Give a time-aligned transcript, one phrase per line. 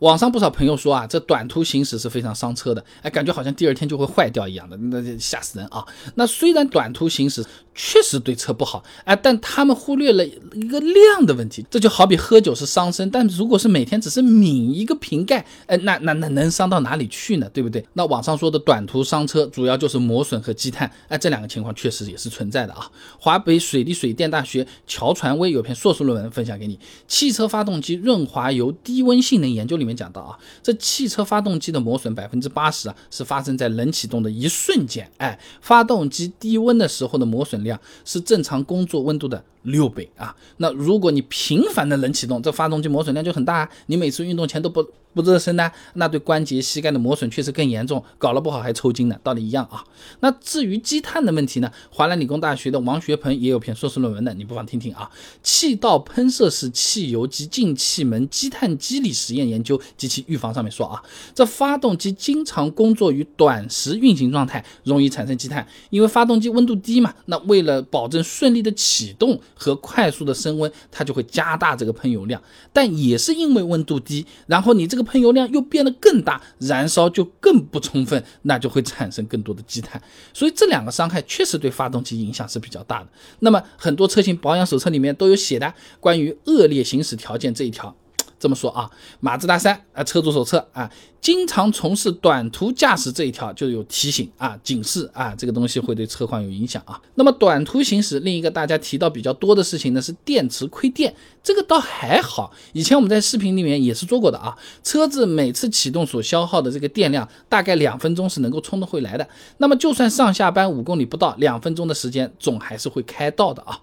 [0.00, 5.84] 网上不少朋友说啊，这短途行驶是非常伤车的，哎，感觉好像第二天就会坏掉一样的，那吓死人啊！
[6.14, 11.64] 那虽然短途行驶确实对车不好，哎，但他们忽略了一个量的问题。
[11.70, 17.46] 这就好比喝酒是伤身，但如果是每天只是抿一个瓶盖，哎，那那那能伤到哪里去呢？
[17.52, 17.86] 对不对？
[17.92, 22.90] 那网上说的短途伤车，主要就是磨损和积碳，哎，这两个情况确实也是存在的啊。
[23.18, 26.76] 华北水利水电大学乔传威有篇硕士论文分享给你，
[27.06, 29.89] 《汽车发动机润滑油低温性能研究》里面。
[29.94, 39.44] 讲到啊，这汽车发动机的磨损百分之八十啊是发生在冷启动的一瞬间，哎，发动机低温的时候的磨损量是正常工作温度的。
[39.62, 40.34] 六倍啊！
[40.56, 43.68] 那如果你频繁的冷启动，这发动机磨损量就很大啊。
[43.86, 49.84] 你每次运动前都不不热身呢，那对关节、膝盖的磨损确实更严重，搞了不好还抽筋呢，道理一样啊。
[50.20, 55.10] 那至于积碳的问题呢，华南理工大学的王学鹏也有篇硕士论文的，你不妨听听啊。
[55.42, 61.02] 气道喷射式汽油及进气门积碳机理实验研究及其预防上面说啊，
[61.34, 67.12] 这发动机经常工作于短时运行状态，容易产生积碳，因为发动机温度低嘛。
[67.26, 69.38] 那为了保证顺利的启动。
[69.60, 80.00] 和快速的升温，它就会加大这个喷油量，但也是因为温度低，然后你这个喷油量又变得更大，燃烧就更不充分，那就会产生更多的积碳。
[80.32, 83.08] 所以这两个伤害确实对发动机影响是比较大的。
[83.40, 87.94] 那么很多车型保养手册里面都有写的关于恶劣行驶条件这一条。
[88.40, 96.98] 这么说啊，马自达三啊，车主手册啊，经常从事短途驾驶这一条就有提醒啊，警示啊，这个东西会对车况有影响啊。
[97.16, 104.56] 那么短途行驶，另一个大家提到比较多的事情呢，是电池亏电，这个倒还好，以前我们在视频里面也是做过的啊。
[104.82, 109.28] 车子每次启动所消耗的这个电量，大概两分钟是能够充得回来的。
[109.58, 113.78] 那么就算上下班五公里不到，两分钟的时间总还是会开到的啊。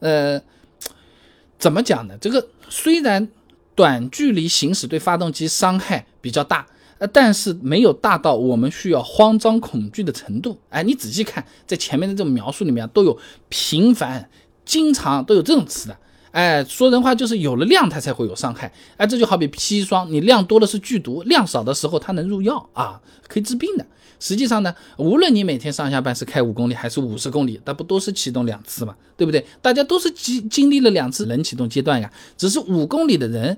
[0.00, 0.42] 呃，
[1.60, 2.18] 怎么讲呢？
[2.20, 3.28] 这个虽然。
[3.74, 6.66] 短距离行驶对发动机伤害比较大，
[6.98, 10.58] 呃，但是没有大到我们需要慌张恐惧的程度。
[10.68, 14.28] 哎，你仔细看，在前面的这种描述里面都有频繁、
[14.64, 15.96] 经常都有这种词的。
[16.32, 18.72] 哎，说人话就是有了量它才会有伤害。
[18.96, 23.86] 哎，这就好比砒霜，你量多了是剧毒，量少的时候它能入药啊，可以治病的。
[24.18, 29.44] 实际上呢，无论你每天上下班是开五公里还是五十公里，那不都是启动两次嘛，对不对？
[29.62, 33.56] 大家都是经经历了两次冷启动阶段呀，只是五公里的人。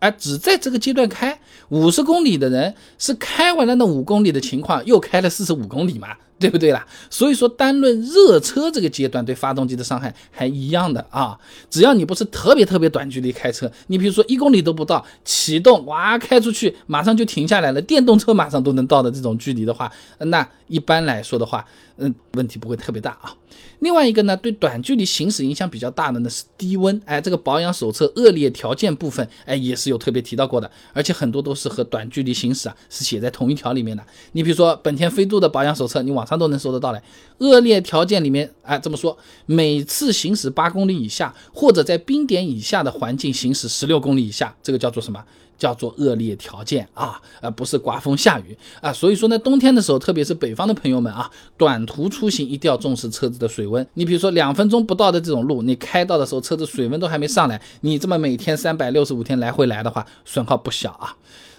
[0.00, 1.40] 哎只在这个阶段开
[1.70, 6.08] 五十公里的人，是开完了那五公里的情况，又开了四十五公里嘛，
[6.38, 6.86] 对不对啦？
[7.08, 11.38] 所以说单论热车这个阶段对发动机的伤害还一样的啊。
[11.70, 21.64] 只要你不是特别特别短距离开车，你比如说一公里都不到，启动哇开出去，马上就停下来了，电动车马上都能到的这种距离的话，那一般来说的话。
[21.96, 23.32] 嗯，问题不会特别大啊。
[23.78, 27.00] 另外一个呢，对短距离行驶影响比较大的呢是低温。
[27.04, 34.04] 哎，这个保养手册恶劣条件部分，哎，也是有特别提到过的，而且很多都是和短距离行驶啊是写在同一条里面的。
[34.32, 37.02] 你比如说本田飞度的保养手册，你往网上都能搜得到嘞。
[37.38, 45.22] 恶劣条件里面，哎，这么说，每次行驶八公里以下，或者在冰点以下的环境行驶十六公里以下，这个叫做什么？
[45.56, 53.86] 叫做恶劣条件啊，而不是刮风下雨啊，所以说呢，冬天的时候，特别是北方的朋友们啊，短途出行一定要重视车子的水温。
[53.94, 61.14] 你比如说两分钟不到的这种路，你开到的时候，车子水温都还没上来，你这么每天三百六十五天来回来的话，损耗不小啊。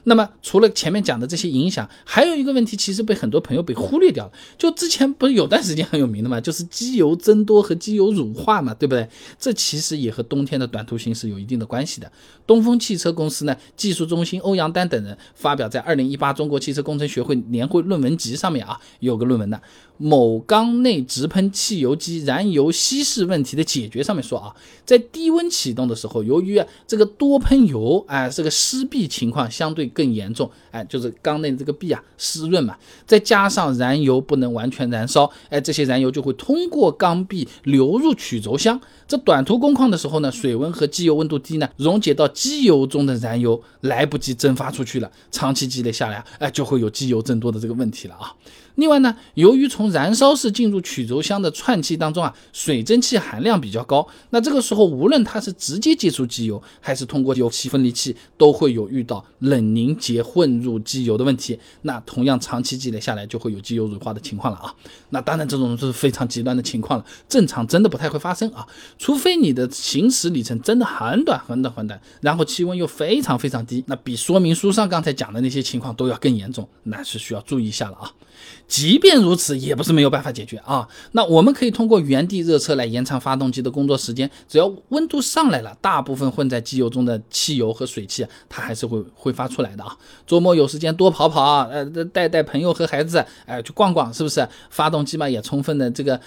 [0.05, 4.31] 那么除了前面讲的这些影响，还有一个问题，其实被很多朋友被忽略掉了。
[4.57, 9.07] 就之前不是有段时间很有名的嘛， 就是机油增多和机油乳化嘛，对不对？
[9.39, 12.11] 这其实也和冬天的短途行驶有一定的关系的。
[12.47, 19.59] 东风汽车公司呢，技术中心欧阳丹等人发表在二零一八中国汽车工程学会年会论文集上面啊，有个论文呢。
[19.97, 24.53] 某缸内直喷汽油机燃油稀释问题的解决上面说啊，
[24.85, 38.79] 在低温启动的时候，由于这个多喷油，哎，这个湿壁情况相对更严重，哎，就是缸内这个壁啊湿润嘛，再加上燃油不能完全燃烧，哎，这些燃油就会通过缸壁流入曲轴箱。
[39.07, 48.33] 这短途工况的时候呢，水温和机油温度低呢，溶解到机油中的燃油来不及蒸发出去了，长期积累下来，哎，就会有机油增多的这个问题了啊。
[48.75, 61.57] 另外呢，由于从燃烧室进入曲轴箱的串气当中啊，水蒸气含量比较高，那这个时候无论它是直接接触机油，还是通过油气分离器，都会有遇到冷凝结混入机油的问题。
[61.83, 64.73] 那同样长期积累下来，就会有机油乳化的情况了啊。
[65.09, 68.67] 那当然这种是非常极端的情况了，正常真的不太会发生啊，
[68.97, 78.11] 除非你的行驶里程真的很短很短很短，然后气温又非常非常低，那比说明书上刚才讲的那些情况都要更严重，那是需要注意一下了啊。
[78.67, 80.87] 即便如此，也不是没有办法解决啊。
[81.11, 84.29] 那我们可以通过原地热车来延长发动机的工作时间。
[84.47, 89.95] 只要温度上来了，大部分混在机油中的汽油和水汽，它还是会挥发出来的啊。
[90.25, 94.47] 周末有时间多跑跑，呃，带带朋友和孩子，哎，去逛逛，是不是？
[94.69, 96.19] 发动机嘛，也充分的这个。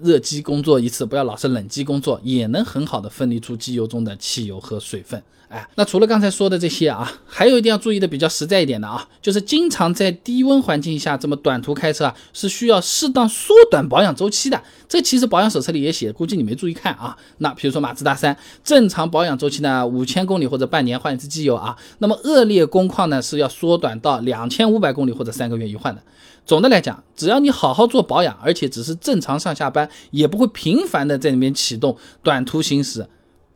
[0.00, 5.22] 热机工作一次，不要老是冷机工作，也能很好的分离出机油中的汽油和水分。
[5.48, 14.58] 哎，那除了刚才说的这些啊，还有一定要注意的比较实在一点的啊，就是经常在低温环境下这么短途开车啊，是需要适当缩短保养周期的。
[14.88, 17.14] 这其实保养手册里也写，估计你没注意看啊。
[17.38, 18.34] 那比如说马自达三，
[18.64, 26.02] 正常保养周期呢五千公里或者半年换一次机油啊，那么恶劣工况呢是要缩短到两千五百公里或者三个月一换的。
[26.44, 33.08] 总的来讲，只要你好好做保养，而且只是正常上下班也不会频繁的在里面启动，短途行驶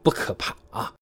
[0.02, 0.92] 不可怕啊。